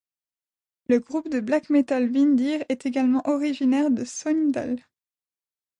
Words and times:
Le 0.87 0.97
groupe 0.97 1.29
de 1.29 1.39
black 1.39 1.69
metal 1.69 2.09
Windir 2.09 2.65
est 2.69 2.87
également 2.87 3.21
originaire 3.29 3.91
de 3.91 4.03
Sogndal. 4.03 4.79